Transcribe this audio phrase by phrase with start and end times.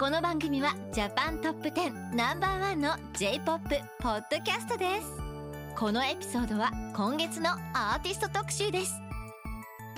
[0.00, 5.12] この番組はジャパントップ10ナンバーワンの J-POP ポッドキャストです
[5.76, 8.94] このエピソードは今月のアーティスト特集です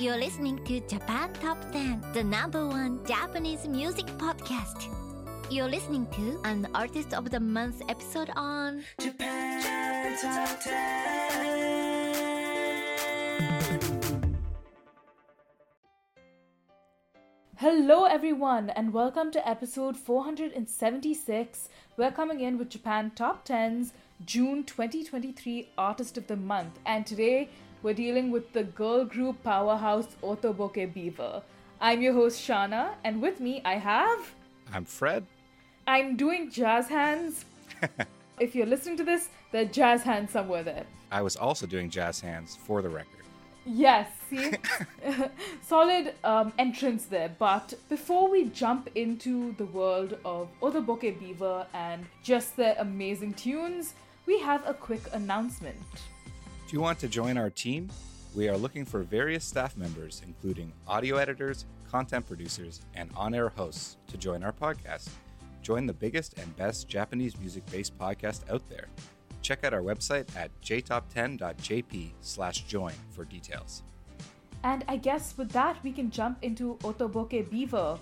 [0.00, 4.90] You're listening to Japan Top 10 The number one Japanese music podcast
[5.50, 9.62] You're listening to an Artist of the Month episode on Japan
[10.20, 11.71] Top 10.
[17.62, 21.68] Hello, everyone, and welcome to episode 476.
[21.96, 23.92] We're coming in with Japan Top 10's
[24.24, 27.48] June 2023 Artist of the Month, and today
[27.84, 31.40] we're dealing with the girl group powerhouse Otoboke Beaver.
[31.80, 34.34] I'm your host, Shanna, and with me I have.
[34.74, 35.24] I'm Fred.
[35.86, 37.44] I'm doing jazz hands.
[38.40, 40.84] if you're listening to this, there are jazz hands somewhere there.
[41.12, 43.22] I was also doing jazz hands for the record.
[43.64, 44.52] Yes, see?
[45.62, 47.30] Solid um, entrance there.
[47.38, 53.94] But before we jump into the world of Otoboke Beaver and just their amazing tunes,
[54.26, 55.76] we have a quick announcement.
[56.66, 57.90] If you want to join our team,
[58.34, 63.50] we are looking for various staff members, including audio editors, content producers, and on air
[63.50, 65.10] hosts, to join our podcast.
[65.60, 68.88] Join the biggest and best Japanese music based podcast out there.
[69.42, 73.82] Check out our website at jtop10.jp slash join for details.
[74.64, 77.98] And I guess with that, we can jump into Otoboke Beaver.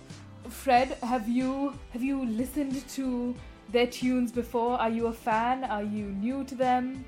[0.47, 3.35] Fred, have you have you listened to
[3.71, 4.77] their tunes before?
[4.79, 5.63] Are you a fan?
[5.63, 7.03] Are you new to them?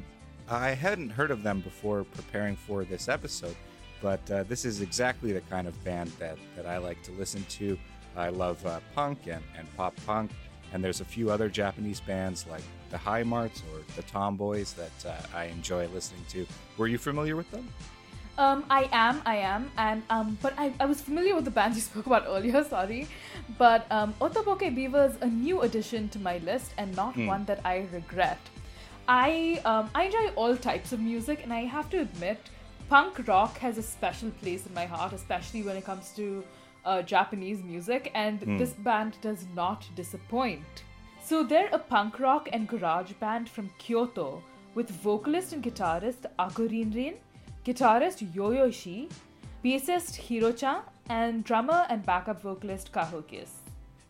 [0.50, 3.56] I hadn't heard of them before preparing for this episode,
[4.02, 7.45] but uh, this is exactly the kind of band that, that I like to listen
[7.50, 7.78] to.
[8.16, 10.31] I love uh, punk and, and pop punk,
[10.73, 15.05] and there's a few other Japanese bands like the High Marts or the Tomboys that
[15.07, 16.45] uh, I enjoy listening to.
[16.77, 17.67] Were you familiar with them?
[18.35, 21.77] Um, I am, I am, and um, but I, I was familiar with the bands
[21.77, 22.63] you spoke about earlier.
[22.63, 23.07] Sorry,
[23.59, 27.59] but um, Otoboke Beaver is a new addition to my list and not one that
[27.63, 28.39] I regret.
[29.07, 32.39] I um, I enjoy all types of music, and I have to admit,
[32.89, 36.44] punk rock has a special place in my heart, especially when it comes to
[36.85, 40.83] uh, Japanese music, and this band does not disappoint.
[41.23, 44.44] So they're a punk rock and garage band from Kyoto
[44.75, 47.16] with vocalist and guitarist Accorinrin,
[47.66, 49.09] guitarist Yoyoshi,
[49.63, 53.50] bassist Hirochan, and drummer and backup vocalist Kahokiss.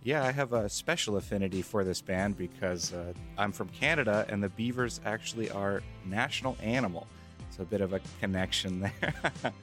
[0.03, 4.43] Yeah, I have a special affinity for this band because uh, I'm from Canada and
[4.43, 7.07] the beavers actually are national animal.
[7.47, 9.13] It's a bit of a connection there.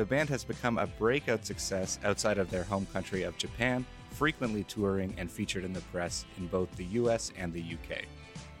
[0.00, 4.64] the band has become a breakout success outside of their home country of Japan, frequently
[4.64, 8.04] touring and featured in the press in both the US and the UK.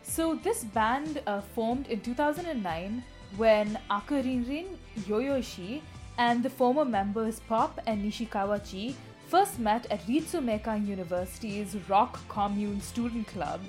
[0.02, 3.02] So this band uh, formed in 2009
[3.38, 4.66] when Accorinrin,
[5.08, 5.80] Yoyoshi,
[6.18, 8.94] and the former members Pop and Nishikawa Chi
[9.28, 13.62] first met at Ritsumeikan University's Rock Commune Student Club.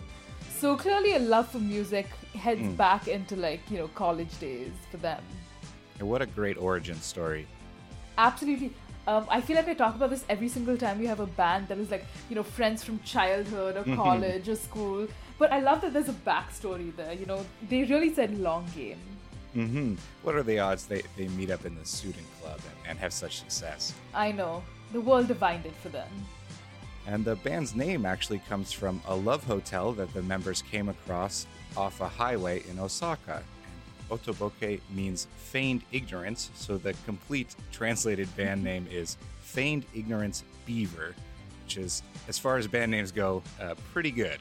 [0.60, 4.98] So clearly a love for music heads back into like, you know, college days for
[4.98, 5.24] them.
[6.00, 7.48] And what a great origin story.
[8.22, 8.72] Absolutely.
[9.08, 11.68] Um, I feel like I talk about this every single time we have a band
[11.70, 15.08] that is like, you know, friends from childhood or college or school.
[15.40, 17.14] But I love that there's a backstory there.
[17.14, 19.00] You know, they really said long game.
[19.54, 23.00] hmm What are the odds they, they meet up in the student club and, and
[23.00, 23.94] have such success?
[24.14, 24.62] I know.
[24.94, 26.10] The world divined it for them.
[27.08, 31.48] And the band's name actually comes from a love hotel that the members came across
[31.76, 33.42] off a highway in Osaka.
[34.12, 41.16] Otoboke means feigned ignorance, so the complete translated band name is Feigned Ignorance Beaver,
[41.64, 44.38] which is, as far as band names go, uh, pretty good.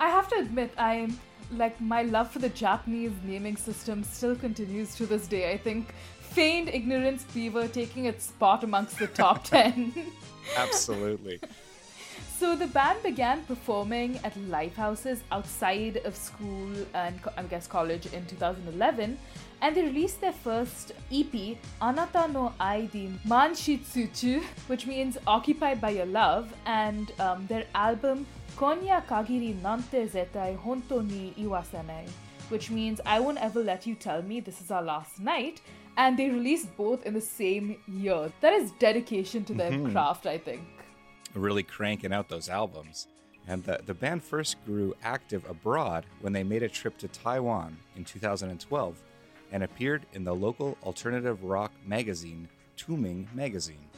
[0.00, 1.18] I have to admit, I'm
[1.52, 5.52] like my love for the Japanese naming system still continues to this day.
[5.52, 9.94] I think feigned ignorance beaver taking its spot amongst the top 10.
[10.56, 11.40] Absolutely.
[12.38, 18.06] So the band began performing at live houses outside of school and I guess college
[18.06, 19.16] in 2011,
[19.62, 25.90] and they released their first EP, Anata no Ai di Manshitsuchu, which means occupied by
[25.90, 32.08] your love, and um, their album Konya Kagiri Nante Zetai Honto ni Iwasanai,
[32.48, 35.60] which means I won't ever let you tell me this is our last night.
[35.96, 38.32] And they released both in the same year.
[38.40, 40.83] That is dedication to their craft, I think.
[41.34, 43.08] Really cranking out those albums.
[43.46, 47.76] And the, the band first grew active abroad when they made a trip to Taiwan
[47.96, 48.96] in 2012
[49.52, 53.88] and appeared in the local alternative rock magazine, Tuming Magazine.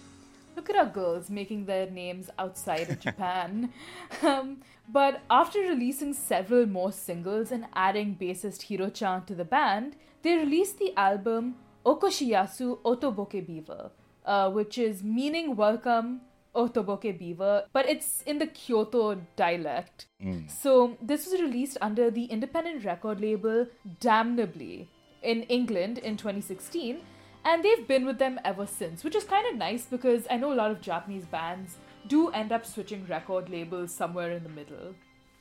[0.56, 3.72] Look at our girls making their names outside of Japan.
[4.22, 10.36] um, but after releasing several more singles and adding bassist Hiro-chan to the band, they
[10.36, 13.90] released the album Okoshiyasu Otoboke Beaver,
[14.24, 16.22] uh, which is meaning welcome
[16.56, 20.06] Otoboke Beaver, but it's in the Kyoto dialect.
[20.48, 23.66] So this was released under the independent record label
[24.00, 24.86] Damnably
[25.22, 26.98] in England in 2016,
[27.44, 30.52] and they've been with them ever since, which is kind of nice because I know
[30.52, 31.76] a lot of Japanese bands
[32.08, 34.94] do end up switching record labels somewhere in the middle.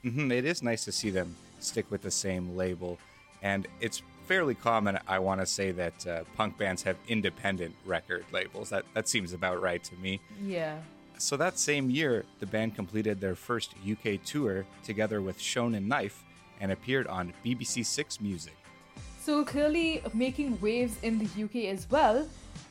[0.03, 2.99] hmm It is nice to see them stick with the same label,
[3.41, 4.99] and it's fairly common.
[5.07, 8.69] I want to say that uh, punk bands have independent record labels.
[8.69, 10.19] That that seems about right to me.
[10.43, 10.77] Yeah.
[11.17, 16.23] So that same year, the band completed their first UK tour together with Shonen Knife
[16.59, 18.55] and appeared on BBC Six Music.
[19.21, 22.27] So clearly making waves in the UK as well,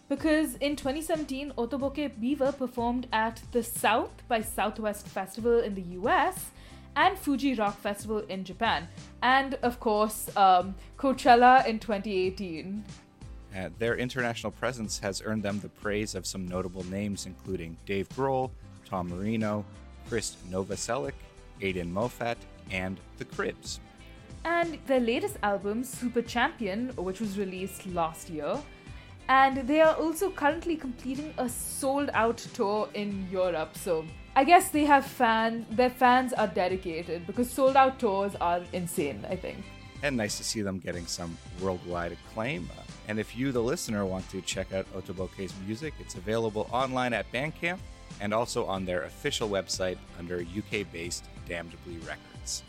[0.09, 6.51] because in 2017, Otoboke Beaver performed at the South by Southwest Festival in the US
[6.97, 8.87] and Fuji Rock Festival in Japan,
[9.23, 12.85] and of course, um, Coachella in 2018.
[13.57, 18.09] Uh, their international presence has earned them the praise of some notable names, including Dave
[18.11, 18.51] Grohl,
[18.85, 19.65] Tom Moreno,
[20.09, 21.13] Chris Novoselic,
[21.61, 22.39] Aidan Moffat,
[22.71, 23.81] and The Cribs.
[24.45, 28.59] and their latest album, Super Champon, which was released last year.
[29.29, 33.75] And they are also currently completing a sold out tour in Europe.
[33.75, 34.05] So
[34.37, 39.25] I guess they have fans, their fans are dedicated because sold out tours are insane,
[39.31, 39.65] I think.
[40.03, 42.69] And nice to see them getting some worldwide acclaim.
[42.77, 47.13] Uh, and if you, the listener, want to check out Otoboke's music, it's available online
[47.13, 47.79] at Bandcamp
[48.21, 52.63] and also on their official website under UK based Damnably Records.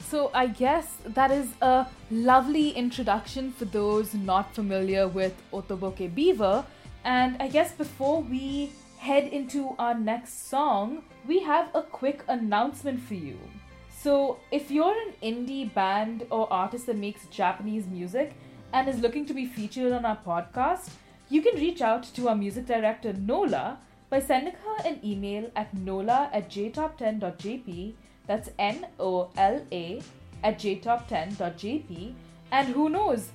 [0.00, 6.64] So I guess that is a lovely introduction for those not familiar with Otoboke Beaver.
[7.04, 13.00] And I guess before we head into our next song, we have a quick announcement
[13.00, 13.38] for you.
[14.02, 18.34] So if you're an indie band or artist that makes Japanese music
[18.72, 20.90] and is looking to be featured on our podcast,
[21.28, 23.78] you can reach out to our music director Nola
[24.10, 27.94] by sending her an email at nola at jtop10.jp
[28.26, 30.00] that's N O L A
[30.44, 32.14] at jtop10.jp.
[32.50, 33.30] And who knows,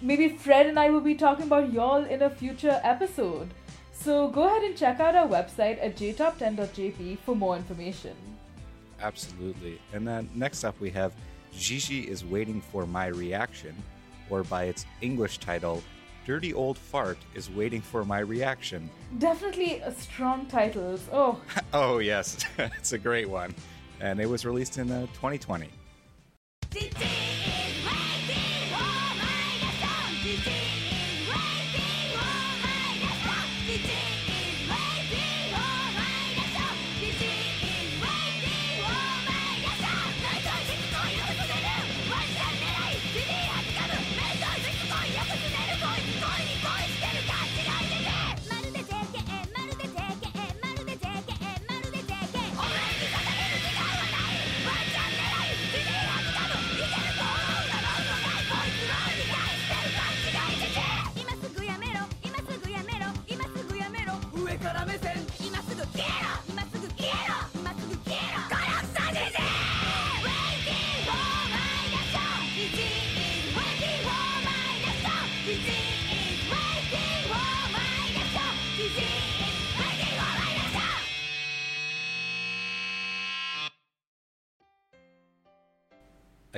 [0.00, 3.50] maybe Fred and I will be talking about y'all in a future episode.
[3.92, 8.16] So go ahead and check out our website at jtop10.jp for more information.
[9.00, 9.80] Absolutely.
[9.92, 11.12] And then next up, we have
[11.52, 13.74] Gigi is Waiting for My Reaction,
[14.30, 15.82] or by its English title,
[16.24, 18.88] Dirty Old Fart is Waiting for My Reaction.
[19.18, 21.02] Definitely a strong titles.
[21.12, 21.40] Oh,
[21.72, 23.54] Oh, yes, it's a great one.
[24.00, 25.68] And it was released in uh, 2020.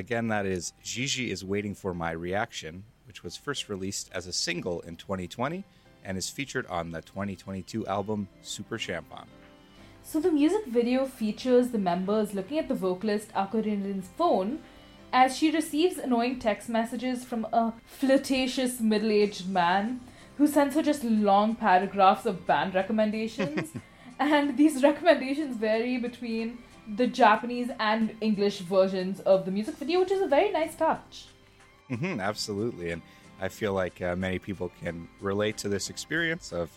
[0.02, 4.32] Again, that is Gigi is Waiting for My Reaction, which was first released as a
[4.32, 5.62] single in 2020
[6.04, 9.26] and is featured on the 2022 album Super Champon.
[10.02, 14.58] So the music video features the members looking at the vocalist Accorinrin's phone
[15.12, 20.00] as she receives annoying text messages from a flirtatious middle-aged man
[20.36, 23.70] who sends her just long paragraphs of band recommendations.
[24.18, 26.58] and these recommendations vary between
[26.96, 31.26] the Japanese and English versions of the music video, which is a very nice touch.
[31.88, 32.90] hmm absolutely.
[32.90, 33.02] And
[33.40, 36.70] I feel like uh, many people can relate to this experience of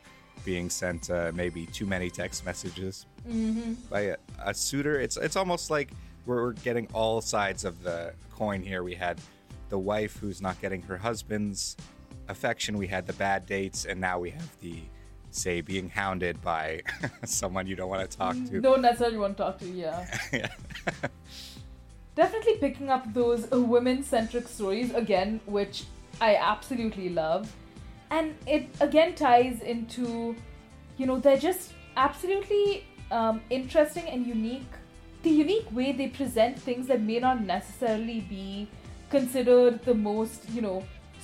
[0.44, 3.06] being sent uh, maybe too many text messages
[3.90, 5.00] by a, a suitor.
[5.00, 5.92] It's it's almost like
[6.26, 8.84] we're, we're getting all sides of the coin here.
[8.84, 9.20] We had
[9.70, 11.78] the wife who's not getting her husband's
[12.28, 12.78] affection.
[12.78, 14.82] We had the bad dates, and now we have the
[15.36, 16.82] say being hounded by
[17.26, 18.62] someone you don't want to talk to.
[18.62, 20.06] Don't necessarily want to talk to, yeah.
[20.32, 20.48] Yeah.
[22.16, 25.84] definitely picking up those uh, women-centric stories again which
[26.22, 27.54] i absolutely love
[28.10, 30.36] and it again ties into
[30.98, 34.72] you know they're just absolutely um, interesting and unique
[35.24, 38.68] the unique way they present things that may not necessarily be
[39.10, 40.84] considered the most you know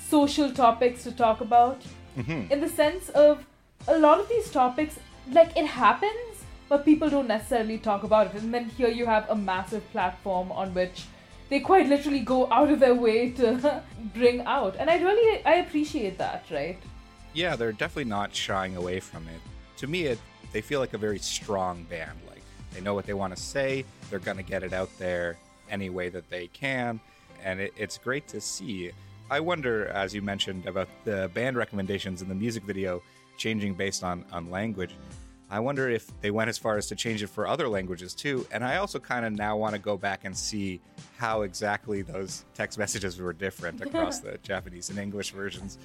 [0.09, 1.81] social topics to talk about
[2.27, 3.45] in the sense of
[3.88, 5.00] a lot of these topics
[5.31, 6.31] like it happens
[6.71, 8.41] but people don't necessarily talk about it.
[8.41, 11.03] And then here you have a massive platform on which
[11.50, 13.83] they quite literally go out of their way to
[14.13, 14.77] bring out.
[14.79, 16.79] And I really I appreciate that, right?
[17.33, 19.41] Yeah, they're definitely not shying away from it.
[19.79, 20.19] To me, it
[20.53, 22.17] they feel like a very strong band.
[22.25, 23.83] Like they know what they want to say.
[24.09, 25.35] They're gonna get it out there
[25.69, 27.01] any way that they can,
[27.43, 28.91] and it, it's great to see.
[29.29, 33.03] I wonder, as you mentioned, about the band recommendations in the music video
[33.38, 34.95] changing based on on language.
[35.50, 38.47] I wonder if they went as far as to change it for other languages too.
[38.53, 40.79] And I also kind of now want to go back and see
[41.17, 45.77] how exactly those text messages were different across the Japanese and English versions.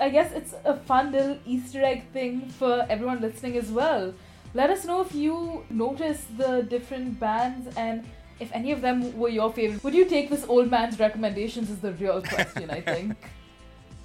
[0.00, 4.14] I guess it's a fun little Easter egg thing for everyone listening as well.
[4.54, 8.04] Let us know if you noticed the different bands and
[8.38, 9.84] if any of them were your favorite.
[9.84, 11.68] Would you take this old man's recommendations?
[11.68, 13.16] Is the real question, I think.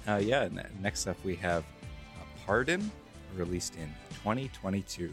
[0.06, 1.64] Uh, yeah, ne- next up we have
[2.46, 2.92] Pardon,
[3.34, 5.12] released in 2022.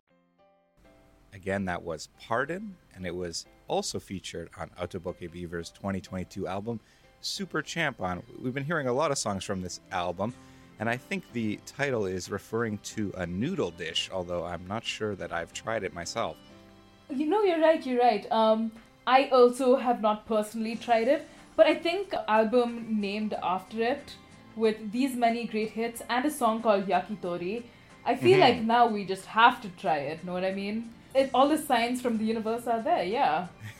[1.41, 6.79] Again, that was Pardon, and it was also featured on Otoboke Beaver's 2022 album,
[7.19, 7.99] Super Champ.
[7.99, 10.35] On we've been hearing a lot of songs from this album,
[10.79, 15.15] and I think the title is referring to a noodle dish, although I'm not sure
[15.15, 16.37] that I've tried it myself.
[17.09, 18.31] You know, you're right, you're right.
[18.31, 18.71] Um,
[19.07, 24.13] I also have not personally tried it, but I think album named after it
[24.55, 27.63] with these many great hits and a song called Yakitori.
[28.05, 30.91] I feel like now we just have to try it, know what I mean?
[31.13, 33.47] It, all the signs from the universe are there, yeah.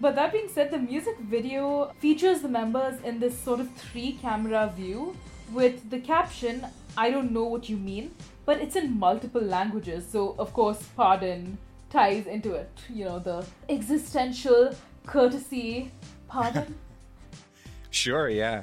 [0.00, 4.18] but that being said, the music video features the members in this sort of three
[4.22, 5.16] camera view
[5.52, 6.66] with the caption,
[6.96, 8.14] I don't know what you mean,
[8.44, 10.06] but it's in multiple languages.
[10.10, 11.58] So, of course, pardon
[11.90, 12.70] ties into it.
[12.88, 14.74] You know, the existential
[15.06, 15.90] courtesy,
[16.28, 16.74] pardon.
[17.90, 18.60] Sure, yeah.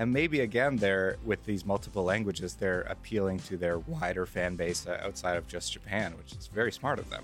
[0.00, 4.86] And maybe again, they're with these multiple languages, they're appealing to their wider fan base
[4.86, 7.22] uh, outside of just Japan, which is very smart of them.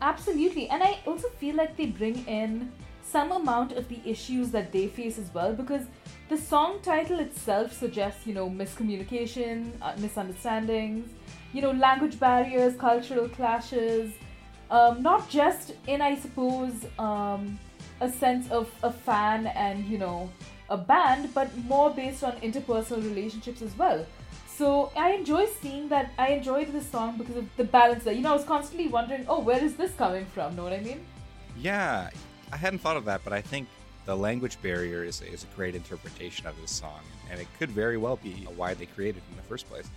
[0.00, 0.70] Absolutely.
[0.70, 4.86] And I also feel like they bring in some amount of the issues that they
[4.86, 5.82] face as well because
[6.30, 11.06] the song title itself suggests, you know, miscommunication, uh, misunderstandings,
[11.52, 14.10] you know, language barriers, cultural clashes,
[14.70, 17.58] um, not just in, I suppose, um,
[18.00, 20.30] a sense of a fan and, you know,
[20.70, 24.06] a band, but more based on interpersonal relationships as well.
[24.46, 26.12] So I enjoy seeing that.
[26.16, 29.24] I enjoyed this song because of the balance that You know, I was constantly wondering,
[29.28, 30.54] oh, where is this coming from?
[30.56, 31.00] Know what I mean?
[31.58, 32.10] Yeah,
[32.52, 33.68] I hadn't thought of that, but I think
[34.06, 37.96] the language barrier is, is a great interpretation of this song, and it could very
[37.96, 39.88] well be why they created it in the first place.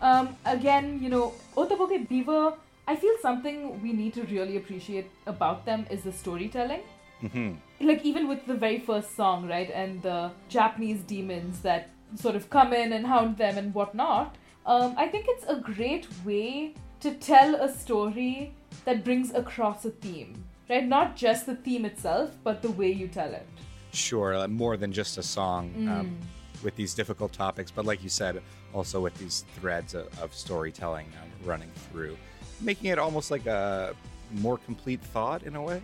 [0.00, 2.54] Um, again, you know, Otoboke Beaver,
[2.88, 6.80] I feel something we need to really appreciate about them is the storytelling.
[7.22, 12.36] Hmm Like, even with the very first song, right, and the Japanese demons that sort
[12.36, 14.36] of come in and hound them and whatnot,
[14.66, 19.90] um, I think it's a great way to tell a story that brings across a
[19.90, 20.86] theme, right?
[20.86, 23.46] Not just the theme itself, but the way you tell it.
[23.92, 26.16] Sure, more than just a song um,
[26.62, 28.40] with these difficult topics, but like you said,
[28.72, 32.16] also with these threads of, of storytelling um, running through,
[32.60, 33.94] making it almost like a
[34.30, 35.82] more complete thought in a way.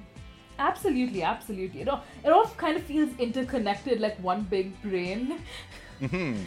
[0.59, 1.83] Absolutely, absolutely.
[1.83, 5.41] It all, it all kind of feels interconnected like one big brain.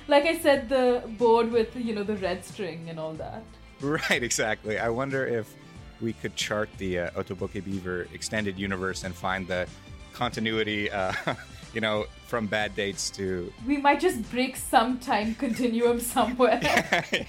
[0.08, 3.44] like I said, the board with, you know, the red string and all that.
[3.82, 4.78] Right, exactly.
[4.78, 5.54] I wonder if
[6.02, 9.68] we could chart the uh, Otoboke Beaver extended universe and find the
[10.14, 11.14] continuity, uh,
[11.74, 13.52] you know, from bad dates to.
[13.66, 16.60] We might just break some time continuum somewhere.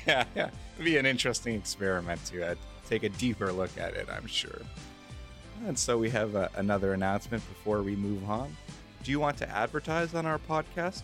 [0.06, 0.50] yeah, yeah.
[0.74, 2.54] It'd be an interesting experiment to uh,
[2.88, 4.62] take a deeper look at it, I'm sure.
[5.66, 8.54] And so we have uh, another announcement before we move on.
[9.04, 11.02] Do you want to advertise on our podcast?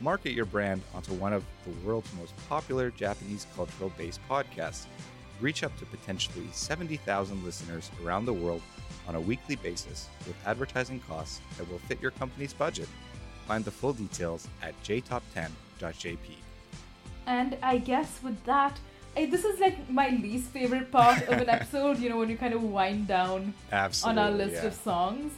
[0.00, 4.86] Market your brand onto one of the world's most popular Japanese cultural based podcasts.
[5.40, 8.62] Reach up to potentially 70,000 listeners around the world
[9.06, 12.88] on a weekly basis with advertising costs that will fit your company's budget.
[13.46, 16.18] Find the full details at jtop10.jp.
[17.26, 18.78] and I guess with that,
[19.16, 22.54] this is like my least favorite part of an episode, you know, when you kind
[22.54, 24.22] of wind down Absolutely.
[24.22, 24.66] on our list yeah.
[24.66, 25.32] of songs.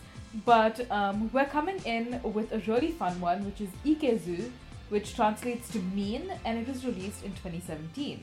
[0.47, 4.51] But um, we're coming in with a really fun one, which is Ikezu,
[4.89, 8.23] which translates to mean, and it was released in 2017.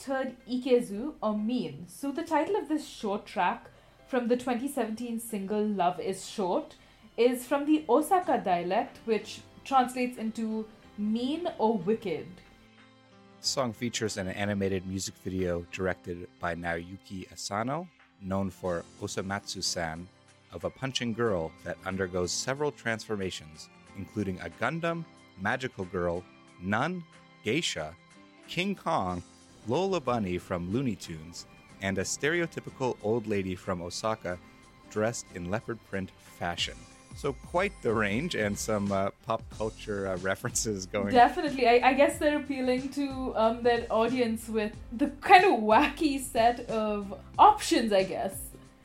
[0.00, 1.84] Just heard Ikezu or Mean.
[1.86, 3.66] So the title of this short track
[4.06, 6.74] from the 2017 single Love is Short
[7.18, 10.64] is from the Osaka dialect, which translates into
[10.96, 12.26] mean or wicked.
[13.42, 17.86] The song features an animated music video directed by Naoyuki Asano,
[18.22, 20.08] known for Osomatsu san,
[20.54, 25.04] of a punching girl that undergoes several transformations, including a Gundam,
[25.42, 26.24] magical girl,
[26.62, 27.04] nun,
[27.44, 27.94] geisha,
[28.48, 29.22] King Kong,
[29.68, 31.46] Lola Bunny from Looney Tunes,
[31.82, 34.38] and a stereotypical old lady from Osaka
[34.90, 36.74] dressed in leopard print fashion.
[37.16, 41.92] So, quite the range and some uh, pop culture uh, references going Definitely, I, I
[41.94, 47.92] guess they're appealing to um, their audience with the kind of wacky set of options,
[47.92, 48.36] I guess.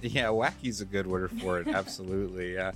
[0.02, 1.68] Yeah, wacky's a good word for it.
[1.74, 2.56] Absolutely.
[2.56, 2.72] Yeah.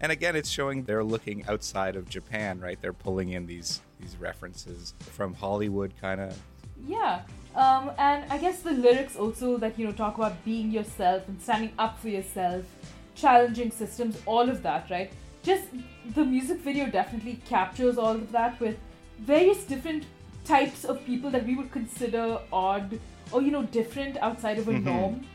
[0.00, 2.80] And again, it's showing they're looking outside of Japan, right?
[2.80, 6.38] They're pulling in these these references from Hollywood, kind of.
[6.86, 7.22] Yeah.
[7.54, 11.40] Um, and I guess the lyrics also that, you know, talk about being yourself and
[11.40, 12.64] standing up for yourself,
[13.14, 15.10] challenging systems, all of that, right?
[15.42, 15.64] Just
[16.14, 18.76] the music video definitely captures all of that with
[19.20, 20.04] various different
[20.44, 22.98] types of people that we would consider odd
[23.32, 25.26] or, you know, different outside of a norm.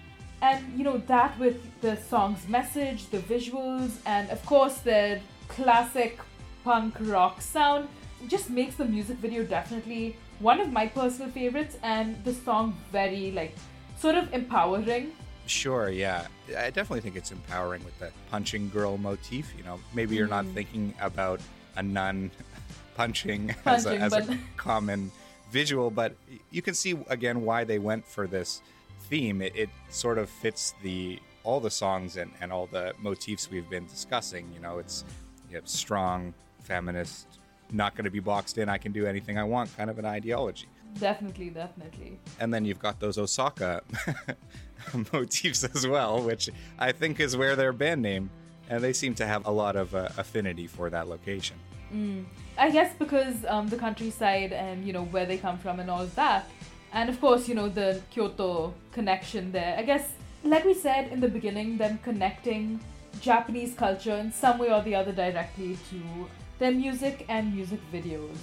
[0.41, 6.19] And, you know, that with the song's message, the visuals, and of course their classic
[6.63, 7.87] punk rock sound
[8.27, 13.31] just makes the music video definitely one of my personal favorites and the song very
[13.31, 13.55] like
[13.97, 15.11] sort of empowering
[15.45, 16.27] Sure, yeah.
[16.57, 19.53] I definitely think it's empowering with the punching girl motif.
[19.57, 20.53] You know, maybe you're not mm-hmm.
[20.53, 21.41] thinking about
[21.75, 22.31] a nun
[22.95, 25.11] punching, as, a, Punching, as a common
[25.51, 26.15] visual, but
[26.51, 28.61] you can see again why they went for this
[29.09, 29.41] theme.
[29.41, 33.69] It, it sort of fits the all the songs and, and all the motifs we've
[33.69, 34.49] been discussing.
[34.53, 35.03] You know, it's
[35.49, 37.27] you have strong, feminist,
[37.73, 38.69] not going to be boxed in.
[38.69, 40.67] I can do anything I want, kind of an ideology.
[40.99, 43.81] definitely definitely And then you've got those Osaka
[45.13, 48.29] motifs as well, which I think is where their band name,
[48.69, 51.57] and they seem to have a lot of uh, affinity for that location.
[52.57, 56.01] i guess because um, the countryside and you know where they come from and all
[56.01, 56.49] of that
[56.91, 60.05] and of course you know the kyoto connection there i guess
[60.43, 62.79] like we said in the beginning them connecting
[63.21, 65.97] japanese culture in some way or the other directly to
[66.63, 68.37] their music and music videos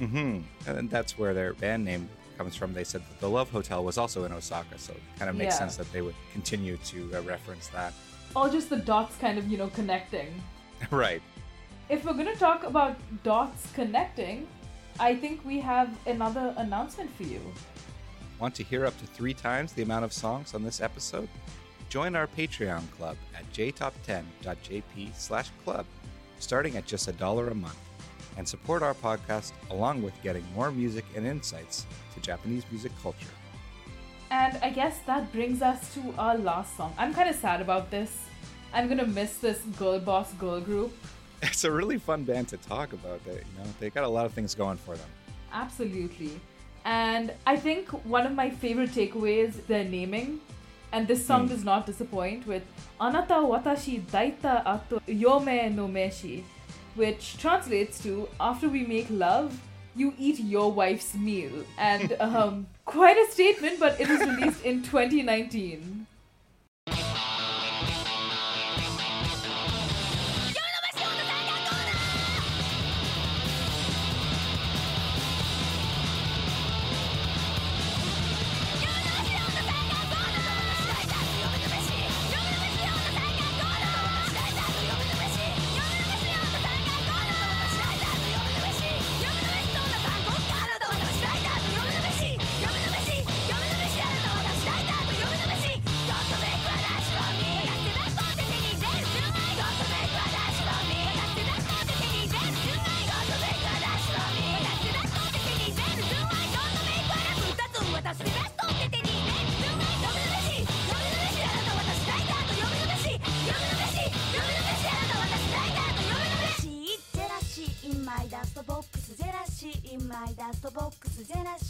[0.00, 0.70] Mm-hmm.
[0.70, 2.72] And that's where their band name comes from.
[2.72, 5.54] They said that the Love Hotel was also in Osaka, so it kind of makes
[5.54, 5.58] Yeah.
[5.62, 7.92] sense that they would continue to uh, reference that.
[8.36, 10.30] all just the dots kind of you know connecting
[11.04, 11.22] right.
[11.88, 12.94] if we're going to talk about
[13.24, 14.46] dots connecting,
[15.00, 17.40] I think we have another announcement for you.
[18.38, 21.28] Want to hear up to three times the amount of songs on this episode?
[21.88, 25.86] Join our Patreon club at jtop10.jp slash club.
[26.38, 27.78] Starting at just a dollar a month,
[28.36, 33.34] and support our podcast along with getting more music and insights to Japanese music culture.
[34.30, 36.92] And I guess that brings us to our last song.
[36.98, 38.26] I'm kind of sad about this.
[38.72, 40.92] I'm gonna miss this girl boss girl group.
[41.42, 43.24] It's a really fun band to talk about.
[43.24, 45.08] They, you know, they got a lot of things going for them.
[45.52, 46.40] Absolutely.
[46.84, 50.40] And I think one of my favorite takeaways their naming.
[50.92, 51.48] And this song Hmm.
[51.48, 52.62] does not disappoint with
[53.00, 56.44] Anata watashi daita ato yome no meshi,
[56.94, 59.60] which translates to after we make love,
[59.94, 61.52] you eat your wife's meal.
[61.76, 65.97] And um, quite a statement, but it was released in 2019.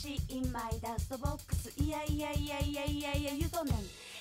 [0.09, 3.75] シー in my ダストボックスいやいやいやいやいやいや言うとねん。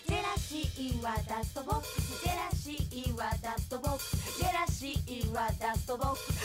[0.05, 2.23] ジェラシーはダストボックス。
[2.23, 4.37] ジェラシーはダストボックス。
[4.37, 6.36] ジェラシーはダストボックス。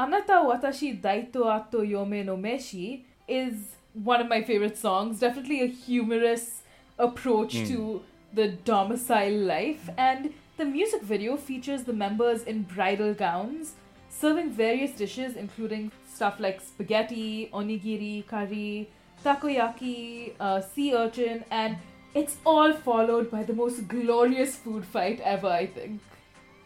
[0.00, 5.20] Anata Watashi Daita Ato Yome no Meshi is one of my favorite songs.
[5.20, 6.62] Definitely a humorous
[6.98, 9.90] approach to the domicile life.
[9.98, 13.74] And the music video features the members in bridal gowns,
[14.08, 18.88] serving various dishes, including stuff like spaghetti, onigiri, curry,
[19.22, 21.76] takoyaki, uh, sea urchin, and
[22.14, 26.00] it's all followed by the most glorious food fight ever, I think.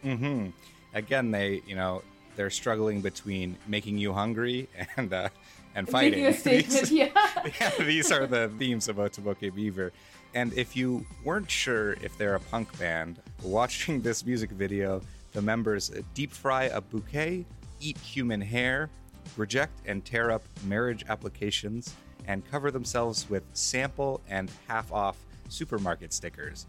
[0.01, 0.47] hmm
[0.93, 2.01] Again, they, you know,
[2.35, 4.67] they're struggling between making you hungry
[4.97, 5.29] and uh,
[5.75, 6.23] and fighting.
[6.23, 7.09] Making a statement, These- yeah.
[7.61, 9.91] yeah, these are the themes of Otoboke Beaver.
[10.33, 15.01] And if you weren't sure if they're a punk band, watching this music video,
[15.33, 17.45] the members deep fry a bouquet,
[17.79, 18.89] eat human hair,
[19.37, 21.93] reject and tear up marriage applications,
[22.27, 25.17] and cover themselves with sample and half off
[25.49, 26.65] supermarket stickers.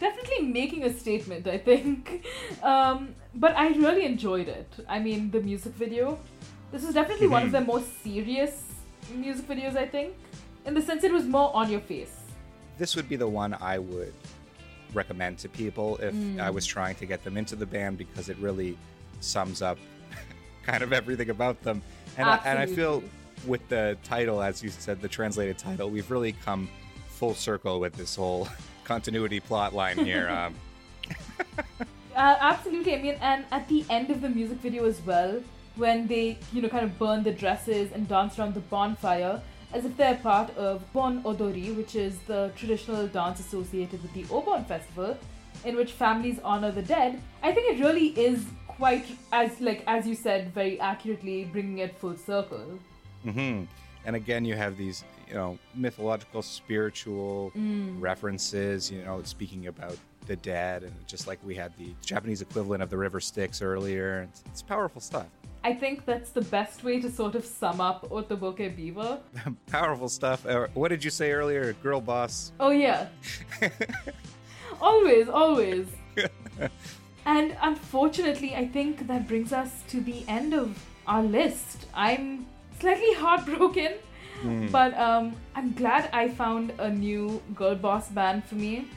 [0.00, 2.24] Definitely making a statement i think.
[2.62, 4.70] Um, but i really enjoyed it.
[4.88, 6.18] I mean the music video.
[6.72, 8.62] This is definitely one of their most serious
[9.14, 10.14] music videos i think
[10.66, 12.14] in the sense it was more on your face.
[12.76, 14.12] This would be the one I would
[14.92, 18.36] recommend to people if I was trying to get them into the band because it
[18.38, 18.76] really
[19.20, 19.78] sums up
[20.64, 21.82] kind of everything about them.
[22.18, 23.02] And I, and I feel
[23.46, 26.68] with the title, as you said, the translated title, we've really come
[27.08, 28.48] full circle with this whole
[28.86, 30.28] continuity plot line here.
[30.38, 30.54] Um,
[32.16, 32.94] Uh, absolutely.
[32.94, 35.42] I mean, and at the end of the music video as well,
[35.74, 39.42] when they, you know, kind of burn the dresses and dance around the bonfire,
[39.74, 44.24] as if they're part of Bon Odori, which is the traditional dance associated with the
[44.38, 45.18] Obon festival,
[45.66, 47.20] in which families honor the dead.
[47.42, 51.98] I think it really is quite, as like as you said, very accurately bringing it
[51.98, 52.78] full circle.
[53.24, 53.64] hmm
[54.06, 57.52] And again, you have these, you know, mythological, spiritual
[57.98, 58.90] references.
[58.90, 62.90] You know, speaking about the dead, and just like we had the Japanese equivalent of
[62.90, 64.28] the River Styx earlier.
[64.28, 65.26] It's, it's powerful stuff.
[65.64, 69.18] I think that's the best way to sort of sum up Otoboke Beaver.
[69.66, 70.46] powerful stuff.
[70.46, 71.72] Uh, what did you say earlier?
[71.82, 72.52] Girl boss.
[72.60, 73.08] Oh yeah.
[74.80, 75.86] always, always.
[77.26, 81.86] and unfortunately, I think that brings us to the end of our list.
[81.94, 82.46] I'm
[82.78, 83.94] slightly heartbroken
[84.70, 88.88] But um, I'm glad I found a new girl boss band for me.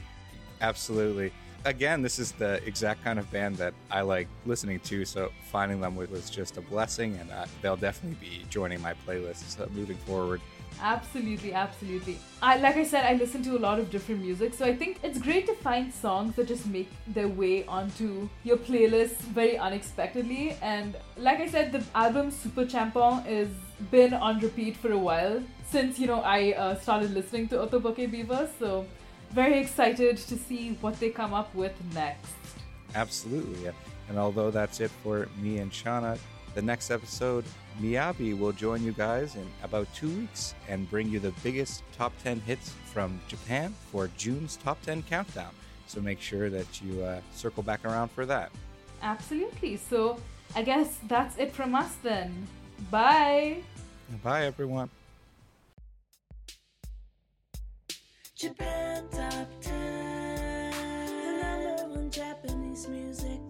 [0.60, 1.32] Absolutely.
[1.64, 5.80] Again, this is the exact kind of band that I like listening to, so finding
[5.80, 9.98] them was just a blessing, and uh, they'll definitely be joining my playlist uh, moving
[9.98, 10.40] forward.
[10.82, 12.18] Absolutely, absolutely.
[12.42, 14.98] I like I said, I listen to a lot of different music, so I think
[15.02, 20.56] it's great to find songs that just make their way onto your playlist very unexpectedly.
[20.62, 23.48] And like I said, the album Super Champon is
[23.90, 28.10] been on repeat for a while since you know I uh, started listening to Otoboke
[28.10, 28.48] Beaver.
[28.58, 28.86] So
[29.30, 32.32] very excited to see what they come up with next.
[32.94, 33.70] Absolutely.
[34.08, 36.18] And although that's it for me and Shauna,
[36.54, 37.44] the next episode,
[37.80, 42.12] Miyabi will join you guys in about two weeks and bring you the biggest top
[42.22, 45.52] 10 hits from Japan for June's top 10 countdown.
[45.86, 48.50] So make sure that you uh, circle back around for that.
[49.02, 49.76] Absolutely.
[49.76, 50.18] So
[50.54, 52.46] I guess that's it from us then.
[52.90, 53.58] Bye.
[54.22, 54.90] Bye, everyone.
[58.34, 63.49] Japan Top 10, the number one Japanese music